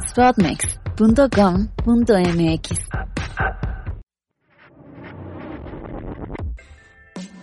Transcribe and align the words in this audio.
Spotmex.com.mx 0.00 2.88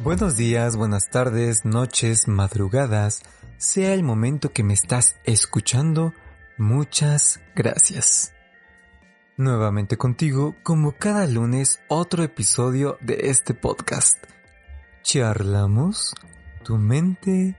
Buenos 0.03 0.35
días, 0.35 0.75
buenas 0.75 1.09
tardes, 1.09 1.66
noches, 1.66 2.27
madrugadas, 2.27 3.23
sea 3.58 3.94
el 3.94 4.03
momento 4.03 4.52
que 4.52 4.63
me 4.63 4.73
estás 4.73 5.16
escuchando, 5.23 6.13
muchas 6.58 7.39
gracias. 7.55 8.34
Nuevamente 9.38 9.97
contigo, 9.97 10.55
como 10.61 10.91
cada 10.91 11.25
lunes, 11.25 11.81
otro 11.88 12.23
episodio 12.23 12.97
de 13.02 13.30
este 13.30 13.53
podcast. 13.53 14.17
Charlamos, 15.02 16.13
tu 16.63 16.77
mente 16.77 17.55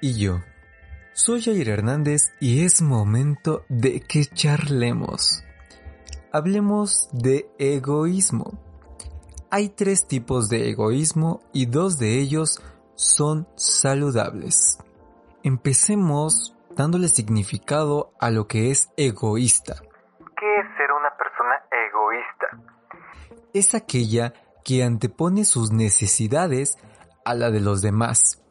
y 0.00 0.14
yo. 0.14 0.42
Soy 1.18 1.40
Jair 1.40 1.70
Hernández 1.70 2.34
y 2.40 2.66
es 2.66 2.82
momento 2.82 3.64
de 3.70 4.02
que 4.02 4.26
charlemos. 4.26 5.42
Hablemos 6.30 7.08
de 7.10 7.48
egoísmo. 7.58 8.60
Hay 9.50 9.70
tres 9.70 10.06
tipos 10.06 10.50
de 10.50 10.68
egoísmo 10.68 11.40
y 11.54 11.64
dos 11.64 11.98
de 11.98 12.18
ellos 12.18 12.62
son 12.96 13.48
saludables. 13.56 14.76
Empecemos 15.42 16.54
dándole 16.76 17.08
significado 17.08 18.12
a 18.20 18.28
lo 18.28 18.46
que 18.46 18.70
es 18.70 18.90
egoísta. 18.98 19.76
¿Qué 20.38 20.58
es 20.58 20.66
ser 20.76 20.92
una 20.92 21.16
persona 21.16 21.64
egoísta? 21.88 23.40
Es 23.54 23.74
aquella 23.74 24.34
que 24.62 24.84
antepone 24.84 25.46
sus 25.46 25.72
necesidades 25.72 26.76
a 27.24 27.32
la 27.32 27.50
de 27.50 27.60
los 27.60 27.80
demás, 27.80 28.42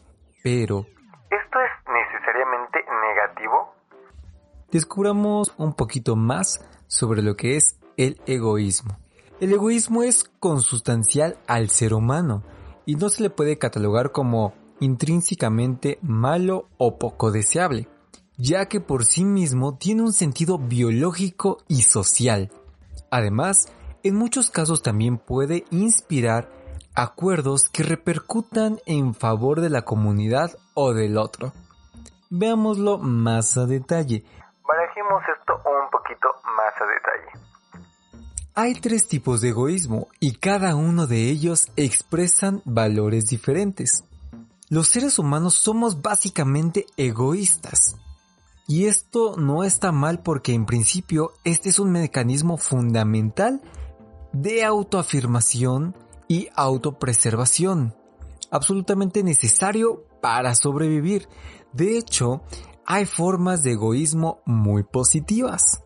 pero 0.43 0.87
descubramos 4.75 5.53
un 5.57 5.73
poquito 5.73 6.17
más 6.17 6.59
sobre 6.87 7.21
lo 7.21 7.37
que 7.37 7.55
es 7.55 7.77
el 7.95 8.19
egoísmo. 8.25 8.97
El 9.39 9.53
egoísmo 9.53 10.03
es 10.03 10.25
consustancial 10.41 11.37
al 11.47 11.69
ser 11.69 11.93
humano 11.93 12.43
y 12.85 12.95
no 12.95 13.07
se 13.07 13.23
le 13.23 13.29
puede 13.29 13.57
catalogar 13.57 14.11
como 14.11 14.53
intrínsecamente 14.81 15.97
malo 16.01 16.67
o 16.77 16.99
poco 16.99 17.31
deseable, 17.31 17.87
ya 18.37 18.65
que 18.65 18.81
por 18.81 19.05
sí 19.05 19.23
mismo 19.23 19.77
tiene 19.77 20.01
un 20.01 20.11
sentido 20.11 20.57
biológico 20.57 21.59
y 21.69 21.83
social. 21.83 22.51
Además, 23.09 23.71
en 24.03 24.15
muchos 24.15 24.49
casos 24.49 24.83
también 24.83 25.19
puede 25.19 25.63
inspirar 25.71 26.51
acuerdos 26.95 27.69
que 27.69 27.83
repercutan 27.83 28.79
en 28.85 29.15
favor 29.15 29.61
de 29.61 29.69
la 29.69 29.83
comunidad 29.83 30.57
o 30.73 30.93
del 30.93 31.17
otro. 31.17 31.53
Veámoslo 32.29 32.97
más 32.97 33.55
a 33.55 33.65
detalle. 33.65 34.25
Barajemos 34.67 35.21
esto 35.37 35.61
un 35.65 35.89
poquito 35.89 36.27
más 36.57 36.73
a 36.81 36.85
detalle. 36.85 37.45
Hay 38.55 38.73
tres 38.75 39.07
tipos 39.07 39.41
de 39.41 39.49
egoísmo 39.49 40.07
y 40.19 40.37
cada 40.37 40.75
uno 40.75 41.07
de 41.07 41.29
ellos 41.29 41.71
expresan 41.75 42.61
valores 42.63 43.25
diferentes. 43.25 44.05
Los 44.69 44.87
seres 44.87 45.19
humanos 45.19 45.55
somos 45.55 46.01
básicamente 46.01 46.85
egoístas. 46.97 47.97
Y 48.67 48.85
esto 48.87 49.35
no 49.37 49.63
está 49.63 49.91
mal 49.91 50.23
porque 50.23 50.53
en 50.53 50.65
principio 50.65 51.33
este 51.43 51.69
es 51.69 51.77
un 51.77 51.91
mecanismo 51.91 52.57
fundamental 52.57 53.61
de 54.31 54.65
autoafirmación 54.65 55.95
y 56.27 56.49
autopreservación, 56.55 57.95
absolutamente 58.49 59.21
necesario 59.21 60.03
para 60.21 60.55
sobrevivir. 60.55 61.27
De 61.73 61.97
hecho, 61.97 62.41
hay 62.85 63.05
formas 63.05 63.63
de 63.63 63.71
egoísmo 63.71 64.41
muy 64.45 64.83
positivas. 64.83 65.81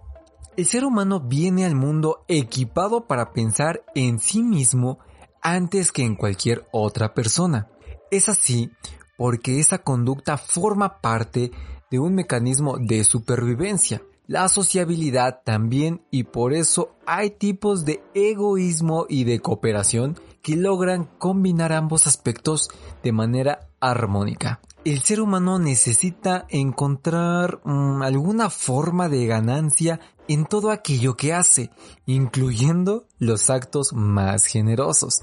El 0.58 0.66
ser 0.66 0.84
humano 0.84 1.22
viene 1.22 1.66
al 1.66 1.76
mundo 1.76 2.26
equipado 2.28 3.08
para 3.08 3.32
pensar 3.32 3.84
en 3.96 4.20
sí 4.20 4.44
mismo 4.44 5.00
antes 5.42 5.92
que 5.92 6.04
en 6.04 6.16
cualquier 6.16 6.68
otra 6.72 7.14
persona. 7.14 7.70
Es 8.12 8.28
así 8.28 8.72
porque 9.18 9.60
esa 9.60 9.80
conducta 9.80 10.38
forma 10.38 11.00
parte 11.00 11.52
de 11.90 12.00
un 12.00 12.16
mecanismo 12.16 12.78
de 12.78 13.04
supervivencia, 13.04 14.02
la 14.30 14.48
sociabilidad 14.48 15.42
también 15.44 16.02
y 16.12 16.24
por 16.24 16.54
eso 16.54 16.96
hay 17.06 17.32
tipos 17.32 17.84
de 17.84 18.02
egoísmo 18.14 19.08
y 19.10 19.24
de 19.24 19.40
cooperación 19.40 20.18
que 20.42 20.56
logran 20.56 21.10
combinar 21.18 21.74
ambos 21.74 22.08
aspectos 22.08 22.70
de 23.04 23.12
manera 23.12 23.68
armónica 23.82 24.62
el 24.86 25.02
ser 25.02 25.22
humano 25.22 25.60
necesita 25.60 26.46
encontrar 26.50 27.60
mm, 27.64 28.02
alguna 28.02 28.50
forma 28.50 29.10
de 29.10 29.26
ganancia 29.26 30.00
en 30.28 30.46
todo 30.46 30.72
aquello 30.72 31.18
que 31.18 31.34
hace, 31.34 31.70
incluyendo 32.06 33.06
los 33.18 33.50
actos 33.50 33.94
más 33.94 34.46
generosos. 34.46 35.22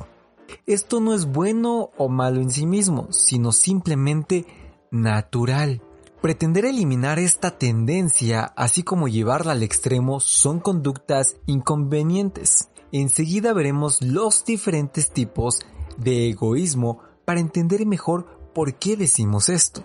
Esto 0.67 1.01
no 1.01 1.15
es 1.15 1.27
bueno 1.27 1.91
o 1.97 2.09
malo 2.09 2.41
en 2.41 2.51
sí 2.51 2.67
mismo, 2.67 3.09
sino 3.11 3.51
simplemente 3.53 4.47
natural. 4.91 5.81
Pretender 6.21 6.65
eliminar 6.65 7.19
esta 7.19 7.59
tendencia, 7.59 8.53
así 8.57 8.83
como 8.83 9.09
llevarla 9.09 9.53
al 9.53 9.63
extremo, 9.63 10.21
son 10.21 10.61
conductas 10.61 11.37
inconvenientes. 11.47 12.69
Enseguida 12.93 13.53
veremos 13.53 14.01
los 14.03 14.45
diferentes 14.45 15.11
tipos 15.11 15.61
de 15.97 16.31
egoísmo 16.31 17.01
para 17.25 17.41
entender 17.41 17.85
mejor 17.87 18.37
¿Por 18.57 18.73
qué 18.77 18.97
decimos 18.97 19.51
esto? 19.51 19.85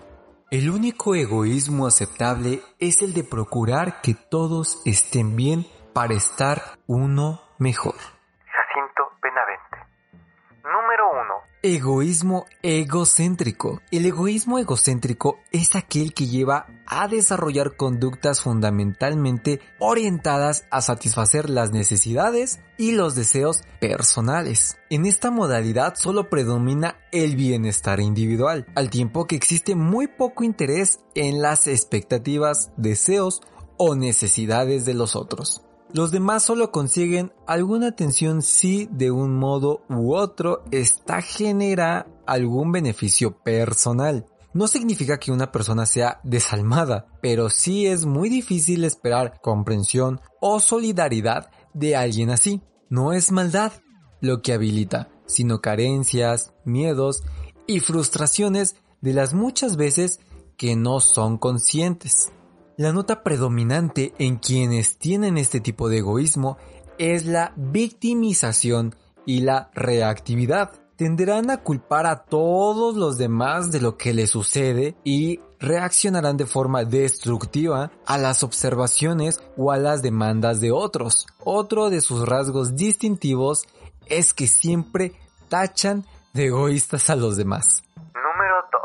El 0.49 0.69
único 0.69 1.13
egoísmo 1.13 1.87
aceptable 1.87 2.61
es 2.79 3.01
el 3.01 3.13
de 3.13 3.25
procurar 3.25 3.99
que 3.99 4.13
todos 4.13 4.79
estén 4.85 5.35
bien 5.35 5.67
para 5.91 6.13
estar 6.13 6.79
uno 6.87 7.41
mejor. 7.59 7.95
Egoísmo 11.63 12.47
egocéntrico. 12.63 13.83
El 13.91 14.07
egoísmo 14.07 14.57
egocéntrico 14.57 15.37
es 15.51 15.75
aquel 15.75 16.15
que 16.15 16.25
lleva 16.25 16.65
a 16.87 17.07
desarrollar 17.07 17.75
conductas 17.75 18.41
fundamentalmente 18.41 19.59
orientadas 19.77 20.65
a 20.71 20.81
satisfacer 20.81 21.51
las 21.51 21.71
necesidades 21.71 22.61
y 22.79 22.93
los 22.93 23.13
deseos 23.13 23.61
personales. 23.79 24.79
En 24.89 25.05
esta 25.05 25.29
modalidad 25.29 25.93
solo 25.93 26.31
predomina 26.31 26.95
el 27.11 27.35
bienestar 27.35 27.99
individual, 27.99 28.65
al 28.73 28.89
tiempo 28.89 29.27
que 29.27 29.35
existe 29.35 29.75
muy 29.75 30.07
poco 30.07 30.43
interés 30.43 31.01
en 31.13 31.43
las 31.43 31.67
expectativas, 31.67 32.71
deseos 32.75 33.43
o 33.77 33.93
necesidades 33.93 34.83
de 34.85 34.95
los 34.95 35.15
otros. 35.15 35.61
Los 35.93 36.11
demás 36.11 36.43
solo 36.43 36.71
consiguen 36.71 37.33
alguna 37.45 37.87
atención 37.87 38.41
si 38.41 38.87
de 38.91 39.11
un 39.11 39.37
modo 39.37 39.83
u 39.89 40.15
otro 40.15 40.63
esta 40.71 41.21
genera 41.21 42.07
algún 42.25 42.71
beneficio 42.71 43.37
personal. 43.43 44.25
No 44.53 44.67
significa 44.67 45.17
que 45.17 45.33
una 45.33 45.51
persona 45.51 45.85
sea 45.85 46.21
desalmada, 46.23 47.07
pero 47.21 47.49
sí 47.49 47.87
es 47.87 48.05
muy 48.05 48.29
difícil 48.29 48.85
esperar 48.85 49.39
comprensión 49.41 50.21
o 50.39 50.61
solidaridad 50.61 51.51
de 51.73 51.97
alguien 51.97 52.29
así. 52.29 52.61
No 52.89 53.11
es 53.11 53.31
maldad 53.31 53.73
lo 54.21 54.41
que 54.41 54.53
habilita, 54.53 55.09
sino 55.25 55.59
carencias, 55.59 56.53
miedos 56.63 57.23
y 57.67 57.81
frustraciones 57.81 58.75
de 59.01 59.13
las 59.13 59.33
muchas 59.33 59.75
veces 59.75 60.19
que 60.55 60.77
no 60.77 61.01
son 61.01 61.37
conscientes. 61.37 62.31
La 62.81 62.91
nota 62.91 63.21
predominante 63.21 64.15
en 64.17 64.37
quienes 64.37 64.97
tienen 64.97 65.37
este 65.37 65.59
tipo 65.59 65.87
de 65.87 65.99
egoísmo 65.99 66.57
es 66.97 67.27
la 67.27 67.53
victimización 67.55 68.95
y 69.23 69.41
la 69.41 69.69
reactividad. 69.75 70.71
Tenderán 70.95 71.51
a 71.51 71.57
culpar 71.57 72.07
a 72.07 72.23
todos 72.23 72.95
los 72.95 73.19
demás 73.19 73.71
de 73.71 73.81
lo 73.81 73.97
que 73.97 74.15
les 74.15 74.31
sucede 74.31 74.95
y 75.03 75.41
reaccionarán 75.59 76.37
de 76.37 76.47
forma 76.47 76.83
destructiva 76.83 77.91
a 78.07 78.17
las 78.17 78.41
observaciones 78.41 79.43
o 79.57 79.71
a 79.71 79.77
las 79.77 80.01
demandas 80.01 80.59
de 80.59 80.71
otros. 80.71 81.27
Otro 81.37 81.91
de 81.91 82.01
sus 82.01 82.27
rasgos 82.27 82.75
distintivos 82.75 83.67
es 84.07 84.33
que 84.33 84.47
siempre 84.47 85.13
tachan 85.49 86.03
de 86.33 86.45
egoístas 86.45 87.11
a 87.11 87.15
los 87.15 87.37
demás. 87.37 87.83
Número 87.95 88.55
2. 88.71 88.81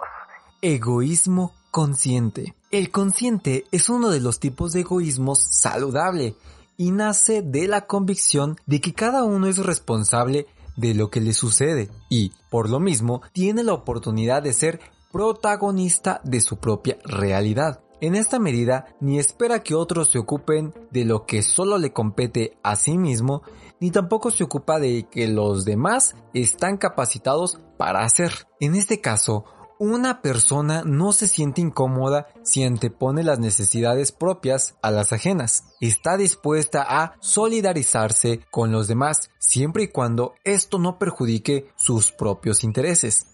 Egoísmo 0.61 1.55
consciente. 1.77 2.55
El 2.71 2.91
consciente 2.91 3.67
es 3.71 3.91
uno 3.91 4.09
de 4.09 4.19
los 4.19 4.41
tipos 4.41 4.73
de 4.73 4.81
egoísmo 4.81 5.35
saludable 5.35 6.35
y 6.79 6.91
nace 6.91 7.43
de 7.43 7.69
la 7.69 7.87
convicción 7.87 8.57
de 8.65 8.81
que 8.81 8.95
cada 8.95 9.25
uno 9.25 9.47
es 9.47 9.59
responsable 9.59 10.47
de 10.79 10.95
lo 10.95 11.11
que 11.11 11.21
le 11.21 11.35
sucede 11.35 11.91
y, 12.09 12.33
por 12.51 12.71
lo 12.71 12.81
mismo, 12.81 13.21
tiene 13.35 13.63
la 13.63 13.75
oportunidad 13.75 14.43
de 14.43 14.55
ser 14.55 14.81
protagonista 15.13 16.23
de 16.25 16.41
su 16.41 16.57
propia 16.57 16.97
realidad. 17.05 17.83
En 18.01 18.15
esta 18.15 18.39
medida, 18.39 18.87
ni 18.99 19.19
espera 19.19 19.63
que 19.63 19.75
otros 19.75 20.11
se 20.11 20.19
ocupen 20.19 20.73
de 20.91 21.05
lo 21.05 21.27
que 21.27 21.43
solo 21.43 21.77
le 21.77 21.93
compete 21.93 22.57
a 22.63 22.77
sí 22.77 22.97
mismo, 22.97 23.43
ni 23.81 23.91
tampoco 23.91 24.31
se 24.31 24.45
ocupa 24.45 24.79
de 24.79 25.09
que 25.11 25.29
los 25.29 25.67
demás 25.67 26.15
están 26.33 26.79
capacitados 26.79 27.61
para 27.77 28.01
hacer. 28.01 28.47
En 28.61 28.75
este 28.75 29.03
caso, 29.03 29.45
una 29.79 30.23
persona 30.23 30.83
no 30.85 31.13
se 31.13 31.29
siente 31.29 31.61
incómoda 31.61 32.29
si 32.43 32.65
antepone 32.65 33.23
las 33.23 33.39
necesidades 33.39 34.13
propias 34.13 34.77
a 34.83 34.91
las 34.91 35.13
ajenas. 35.13 35.65
Está 35.81 36.17
dispuesta 36.17 36.85
a 36.89 37.17
solidarizarse 37.21 38.41
con 38.51 38.73
los 38.73 38.89
demás 38.89 39.31
siempre 39.39 39.85
y 39.85 39.89
cuando 39.89 40.35
esto 40.45 40.79
no 40.79 40.99
perjudique 40.99 41.69
sus 41.77 42.13
propios 42.13 42.65
intereses. 42.65 43.29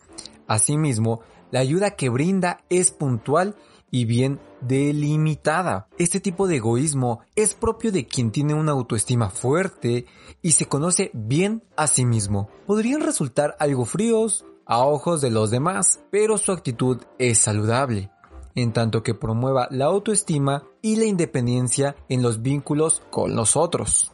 Asimismo, 0.47 1.21
la 1.51 1.61
ayuda 1.61 1.93
que 1.93 2.09
brinda 2.09 2.65
es 2.69 2.91
puntual 2.91 3.57
y 3.91 4.07
bien 4.07 4.41
delimitada. 4.63 5.87
Este 5.99 6.19
tipo 6.19 6.49
de 6.49 6.57
egoísmo 6.57 7.21
es 7.37 7.55
propio 7.55 7.93
de 7.93 8.07
quien 8.07 8.33
tiene 8.33 8.55
una 8.55 8.73
autoestima 8.73 9.31
fuerte 9.31 10.07
y 10.41 10.53
se 10.53 10.67
conoce 10.67 11.11
bien 11.13 11.63
a 11.77 11.87
sí 11.87 12.05
mismo. 12.05 12.49
Podrían 12.67 13.03
resultar 13.03 13.55
algo 13.61 13.85
fríos 13.85 14.47
a 14.67 14.85
ojos 14.85 15.21
de 15.21 15.31
los 15.31 15.51
demás, 15.51 16.05
pero 16.11 16.39
su 16.39 16.53
actitud 16.53 17.03
es 17.19 17.39
saludable, 17.39 18.11
en 18.55 18.73
tanto 18.73 19.03
que 19.03 19.15
promueva 19.15 19.69
la 19.71 19.87
autoestima 19.87 20.65
y 20.81 20.97
la 20.97 21.05
independencia 21.05 21.97
en 22.09 22.23
los 22.23 22.43
vínculos 22.43 23.03
con 23.11 23.35
los 23.35 23.57
otros. 23.57 24.13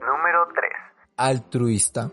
Número 0.00 0.46
3. 0.54 0.70
Altruista. 1.16 2.10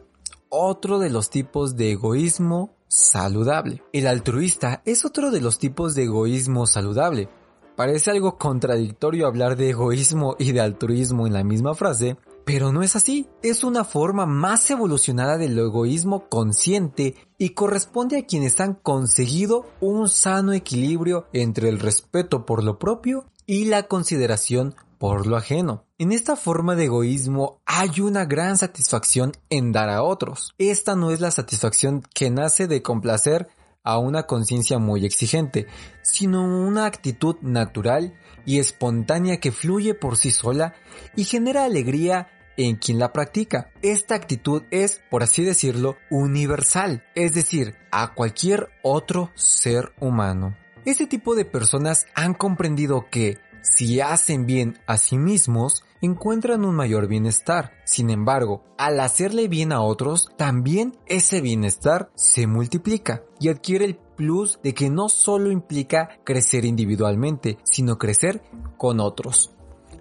Otro 0.49 0.99
de 0.99 1.09
los 1.09 1.29
tipos 1.29 1.75
de 1.75 1.91
egoísmo 1.91 2.75
saludable. 2.87 3.81
El 3.93 4.05
altruista 4.05 4.81
es 4.85 5.05
otro 5.05 5.31
de 5.31 5.39
los 5.39 5.59
tipos 5.59 5.95
de 5.95 6.03
egoísmo 6.03 6.65
saludable. 6.65 7.29
Parece 7.77 8.11
algo 8.11 8.37
contradictorio 8.37 9.27
hablar 9.27 9.55
de 9.55 9.69
egoísmo 9.69 10.35
y 10.37 10.51
de 10.51 10.59
altruismo 10.59 11.25
en 11.25 11.33
la 11.33 11.43
misma 11.43 11.73
frase, 11.73 12.17
pero 12.45 12.71
no 12.71 12.83
es 12.83 12.95
así. 12.95 13.27
Es 13.41 13.63
una 13.63 13.83
forma 13.83 14.25
más 14.25 14.69
evolucionada 14.69 15.37
del 15.37 15.57
egoísmo 15.57 16.27
consciente 16.29 17.15
y 17.37 17.49
corresponde 17.49 18.17
a 18.17 18.25
quienes 18.25 18.59
han 18.59 18.75
conseguido 18.75 19.65
un 19.79 20.09
sano 20.09 20.53
equilibrio 20.53 21.27
entre 21.33 21.69
el 21.69 21.79
respeto 21.79 22.45
por 22.45 22.63
lo 22.63 22.79
propio 22.79 23.25
y 23.45 23.65
la 23.65 23.83
consideración 23.83 24.75
por 24.97 25.25
lo 25.25 25.35
ajeno. 25.35 25.85
En 25.97 26.11
esta 26.11 26.35
forma 26.35 26.75
de 26.75 26.85
egoísmo 26.85 27.59
hay 27.65 28.01
una 28.01 28.25
gran 28.25 28.55
satisfacción 28.57 29.31
en 29.49 29.71
dar 29.71 29.89
a 29.89 30.03
otros. 30.03 30.53
Esta 30.59 30.95
no 30.95 31.09
es 31.09 31.19
la 31.21 31.31
satisfacción 31.31 32.03
que 32.13 32.29
nace 32.29 32.67
de 32.67 32.83
complacer 32.83 33.49
a 33.83 33.97
una 33.97 34.23
conciencia 34.23 34.77
muy 34.79 35.05
exigente, 35.05 35.67
sino 36.01 36.43
una 36.43 36.85
actitud 36.85 37.37
natural 37.41 38.13
y 38.45 38.59
espontánea 38.59 39.39
que 39.39 39.51
fluye 39.51 39.93
por 39.93 40.17
sí 40.17 40.31
sola 40.31 40.73
y 41.15 41.23
genera 41.23 41.65
alegría 41.65 42.29
en 42.57 42.75
quien 42.75 42.99
la 42.99 43.11
practica. 43.13 43.71
Esta 43.81 44.15
actitud 44.15 44.63
es, 44.71 45.01
por 45.09 45.23
así 45.23 45.43
decirlo, 45.43 45.97
universal, 46.09 47.03
es 47.15 47.33
decir, 47.33 47.75
a 47.91 48.13
cualquier 48.13 48.69
otro 48.83 49.31
ser 49.35 49.93
humano. 49.99 50.55
Este 50.85 51.05
tipo 51.05 51.35
de 51.35 51.45
personas 51.45 52.07
han 52.15 52.33
comprendido 52.33 53.07
que 53.09 53.37
si 53.61 54.01
hacen 54.01 54.45
bien 54.45 54.79
a 54.87 54.97
sí 54.97 55.17
mismos, 55.17 55.83
encuentran 56.01 56.65
un 56.65 56.75
mayor 56.75 57.07
bienestar. 57.07 57.71
Sin 57.85 58.09
embargo, 58.09 58.63
al 58.77 58.99
hacerle 58.99 59.47
bien 59.47 59.71
a 59.71 59.81
otros, 59.81 60.29
también 60.37 60.97
ese 61.05 61.41
bienestar 61.41 62.11
se 62.15 62.47
multiplica 62.47 63.23
y 63.39 63.49
adquiere 63.49 63.85
el 63.85 63.95
plus 63.95 64.59
de 64.63 64.73
que 64.73 64.89
no 64.89 65.09
solo 65.09 65.51
implica 65.51 66.19
crecer 66.23 66.65
individualmente, 66.65 67.57
sino 67.63 67.97
crecer 67.97 68.41
con 68.77 68.99
otros. 68.99 69.51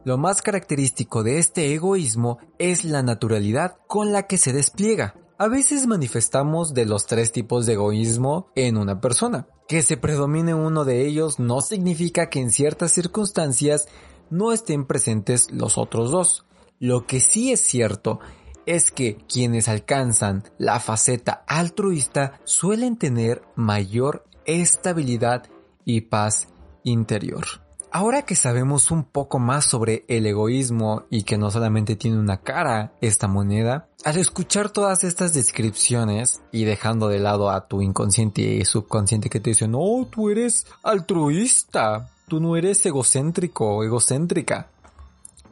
Lo 0.04 0.16
más 0.16 0.40
característico 0.40 1.22
de 1.22 1.38
este 1.38 1.74
egoísmo 1.74 2.38
es 2.58 2.84
la 2.84 3.02
naturalidad 3.02 3.76
con 3.86 4.12
la 4.12 4.26
que 4.26 4.38
se 4.38 4.52
despliega. 4.52 5.14
A 5.36 5.48
veces 5.48 5.86
manifestamos 5.86 6.72
de 6.72 6.86
los 6.86 7.06
tres 7.06 7.32
tipos 7.32 7.66
de 7.66 7.74
egoísmo 7.74 8.50
en 8.54 8.78
una 8.78 9.00
persona. 9.00 9.46
Que 9.70 9.82
se 9.82 9.96
predomine 9.96 10.52
uno 10.52 10.84
de 10.84 11.06
ellos 11.06 11.38
no 11.38 11.60
significa 11.60 12.28
que 12.28 12.40
en 12.40 12.50
ciertas 12.50 12.90
circunstancias 12.90 13.86
no 14.28 14.50
estén 14.50 14.84
presentes 14.84 15.52
los 15.52 15.78
otros 15.78 16.10
dos. 16.10 16.44
Lo 16.80 17.06
que 17.06 17.20
sí 17.20 17.52
es 17.52 17.60
cierto 17.60 18.18
es 18.66 18.90
que 18.90 19.18
quienes 19.32 19.68
alcanzan 19.68 20.42
la 20.58 20.80
faceta 20.80 21.44
altruista 21.46 22.40
suelen 22.42 22.96
tener 22.96 23.42
mayor 23.54 24.24
estabilidad 24.44 25.44
y 25.84 26.00
paz 26.00 26.48
interior. 26.82 27.69
Ahora 27.92 28.22
que 28.22 28.36
sabemos 28.36 28.92
un 28.92 29.02
poco 29.02 29.40
más 29.40 29.64
sobre 29.64 30.04
el 30.06 30.24
egoísmo 30.24 31.06
y 31.10 31.24
que 31.24 31.36
no 31.36 31.50
solamente 31.50 31.96
tiene 31.96 32.20
una 32.20 32.40
cara 32.40 32.92
esta 33.00 33.26
moneda, 33.26 33.88
al 34.04 34.16
escuchar 34.16 34.70
todas 34.70 35.02
estas 35.02 35.34
descripciones 35.34 36.40
y 36.52 36.62
dejando 36.62 37.08
de 37.08 37.18
lado 37.18 37.50
a 37.50 37.66
tu 37.66 37.82
inconsciente 37.82 38.42
y 38.42 38.64
subconsciente 38.64 39.28
que 39.28 39.40
te 39.40 39.50
dice, 39.50 39.66
no, 39.66 40.06
tú 40.08 40.30
eres 40.30 40.66
altruista, 40.84 42.10
tú 42.28 42.38
no 42.38 42.54
eres 42.54 42.86
egocéntrico 42.86 43.78
o 43.78 43.82
egocéntrica. 43.82 44.70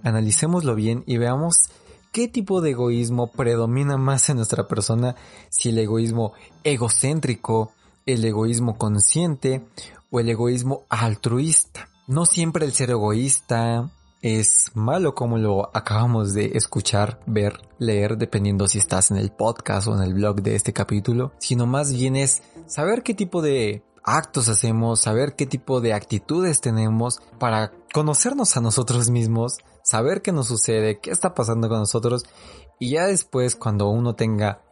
Analicémoslo 0.05 0.76
bien 0.76 1.02
y 1.06 1.17
veamos 1.17 1.70
qué 2.12 2.29
tipo 2.29 2.61
de 2.61 2.70
egoísmo 2.70 3.32
predomina 3.32 3.96
más 3.96 4.29
en 4.29 4.37
nuestra 4.37 4.69
persona, 4.69 5.17
si 5.49 5.70
el 5.70 5.79
egoísmo 5.79 6.35
egocéntrico, 6.62 7.73
el 8.06 8.25
egoísmo 8.25 8.79
consciente 8.79 9.67
o 10.12 10.20
el 10.20 10.29
egoísmo 10.29 10.85
altruista. 10.88 11.88
No 12.08 12.25
siempre 12.25 12.64
el 12.64 12.72
ser 12.72 12.88
egoísta 12.88 13.90
es 14.22 14.70
malo 14.72 15.14
como 15.14 15.37
lo 15.37 15.69
acabamos 15.76 16.32
de 16.32 16.52
escuchar, 16.55 17.20
ver, 17.26 17.60
leer, 17.78 18.16
dependiendo 18.16 18.66
si 18.66 18.78
estás 18.78 19.10
en 19.10 19.19
el 19.19 19.31
podcast 19.31 19.88
o 19.88 19.94
en 19.94 20.02
el 20.02 20.14
blog 20.14 20.40
de 20.40 20.55
este 20.55 20.72
capítulo, 20.72 21.32
sino 21.38 21.66
más 21.66 21.93
bien 21.93 22.16
es 22.16 22.43
saber 22.64 23.02
qué 23.02 23.12
tipo 23.12 23.43
de 23.43 23.84
actos 24.02 24.49
hacemos, 24.49 25.00
saber 25.00 25.37
qué 25.37 25.44
tipo 25.44 25.82
de 25.82 25.93
actitudes 25.93 26.62
tenemos 26.62 27.20
para 27.38 27.72
conocernos 27.93 28.56
a 28.56 28.62
nosotros 28.62 29.11
mismos, 29.11 29.58
saber 29.84 30.22
qué 30.22 30.32
nos 30.32 30.49
sucede, 30.49 31.00
qué 31.00 31.11
está 31.11 31.35
pasando 31.35 31.68
con 31.68 31.80
nosotros 31.80 32.25
y 32.78 32.92
ya 32.92 33.04
después 33.04 33.54
cuando 33.54 33.90
uno 33.90 34.14
tenga 34.14 34.62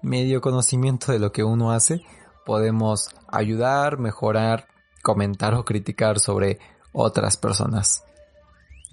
medio 0.00 0.40
conocimiento 0.40 1.10
de 1.10 1.18
lo 1.18 1.32
que 1.32 1.42
uno 1.42 1.72
hace, 1.72 2.02
podemos 2.46 3.08
ayudar, 3.26 3.98
mejorar, 3.98 4.68
comentar 5.02 5.54
o 5.54 5.64
criticar 5.64 6.20
sobre 6.20 6.60
otras 6.94 7.36
personas. 7.36 8.02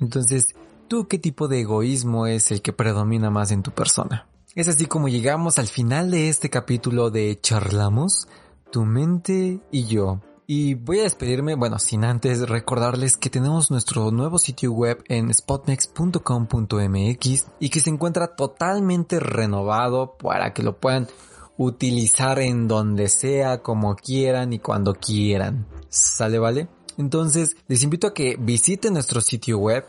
Entonces, 0.01 0.48
¿tú 0.89 1.08
qué 1.08 1.17
tipo 1.17 1.48
de 1.48 1.62
egoísmo 1.62 2.27
es 2.27 2.51
el 2.51 2.62
que 2.62 2.74
predomina 2.74 3.29
más 3.29 3.51
en 3.51 3.63
tu 3.63 3.72
persona? 3.72 4.27
Es 4.53 4.67
así 4.67 4.86
como 4.86 5.08
llegamos 5.08 5.60
al 5.60 5.67
final 5.67 6.12
de 6.12 6.27
este 6.27 6.50
capítulo 6.50 7.10
de 7.10 7.39
Charlamos, 7.39 8.27
tu 8.70 8.84
mente 8.84 9.62
y 9.72 9.86
yo. 9.86 10.20
Y 10.46 10.74
voy 10.74 11.00
a 11.00 11.03
despedirme, 11.03 11.55
bueno, 11.55 11.79
sin 11.79 12.03
antes 12.03 12.50
recordarles 12.50 13.15
que 13.15 13.29
tenemos 13.29 13.72
nuestro 13.72 14.12
nuevo 14.12 14.38
sitio 14.38 14.74
web 14.74 15.01
en 15.08 15.34
spotnex.com.mx 15.34 17.48
y 17.60 17.70
que 17.70 17.79
se 17.79 17.89
encuentra 17.89 18.36
totalmente 18.36 19.22
renovado 19.22 20.17
para 20.17 20.53
que 20.53 20.63
lo 20.63 20.77
puedan 20.77 21.08
utilizar 21.55 22.39
en 22.39 22.67
donde 22.67 23.08
sea, 23.08 23.62
como 23.62 23.96
quieran 23.96 24.51
y 24.51 24.60
cuando 24.60 24.96
quieran. 24.96 25.65
¿Sale, 25.88 26.39
vale? 26.39 26.67
Entonces, 26.98 27.56
les 27.68 27.84
invito 27.84 28.08
a 28.08 28.14
que 28.14 28.38
visiten 28.40 28.94
nuestro 28.94 29.22
sitio 29.22 29.58
web. 29.58 29.86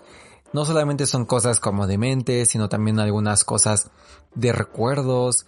No 0.52 0.64
solamente 0.64 1.06
son 1.06 1.24
cosas 1.24 1.60
como 1.60 1.86
de 1.86 1.98
mente, 1.98 2.44
sino 2.46 2.68
también 2.68 2.98
algunas 2.98 3.44
cosas 3.44 3.90
de 4.34 4.52
recuerdos, 4.52 5.46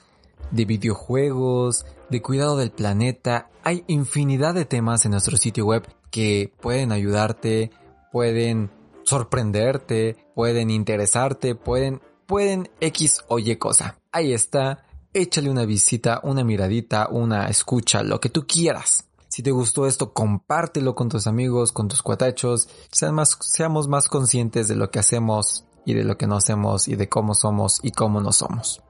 de 0.50 0.64
videojuegos, 0.64 1.84
de 2.10 2.22
cuidado 2.22 2.56
del 2.56 2.70
planeta. 2.70 3.50
Hay 3.62 3.84
infinidad 3.86 4.54
de 4.54 4.64
temas 4.64 5.04
en 5.04 5.12
nuestro 5.12 5.36
sitio 5.36 5.66
web 5.66 5.86
que 6.10 6.52
pueden 6.60 6.92
ayudarte, 6.92 7.70
pueden 8.12 8.70
sorprenderte, 9.04 10.16
pueden 10.34 10.70
interesarte, 10.70 11.54
pueden, 11.54 12.00
pueden 12.26 12.70
X 12.80 13.24
o 13.28 13.38
Y 13.38 13.56
cosa. 13.56 13.98
Ahí 14.12 14.32
está. 14.32 14.84
Échale 15.12 15.50
una 15.50 15.64
visita, 15.64 16.20
una 16.24 16.42
miradita, 16.42 17.08
una 17.08 17.46
escucha, 17.48 18.02
lo 18.02 18.20
que 18.20 18.30
tú 18.30 18.46
quieras. 18.46 19.04
Si 19.34 19.42
te 19.42 19.50
gustó 19.50 19.88
esto, 19.88 20.12
compártelo 20.12 20.94
con 20.94 21.08
tus 21.08 21.26
amigos, 21.26 21.72
con 21.72 21.88
tus 21.88 22.02
cuatachos. 22.02 22.68
Seamos 22.92 23.88
más 23.88 24.08
conscientes 24.08 24.68
de 24.68 24.76
lo 24.76 24.92
que 24.92 25.00
hacemos 25.00 25.64
y 25.84 25.94
de 25.94 26.04
lo 26.04 26.16
que 26.16 26.28
no 26.28 26.36
hacemos 26.36 26.86
y 26.86 26.94
de 26.94 27.08
cómo 27.08 27.34
somos 27.34 27.80
y 27.82 27.90
cómo 27.90 28.20
no 28.20 28.30
somos. 28.30 28.80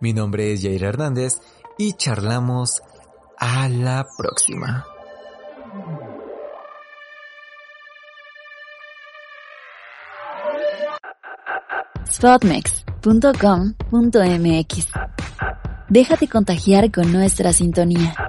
Mi 0.00 0.14
nombre 0.14 0.50
es 0.54 0.62
Jair 0.62 0.82
Hernández 0.82 1.42
y 1.76 1.92
charlamos 1.92 2.80
a 3.36 3.68
la 3.68 4.06
próxima. 4.16 4.86
Déjate 15.90 16.28
contagiar 16.28 16.90
con 16.90 17.12
nuestra 17.12 17.52
sintonía. 17.52 18.27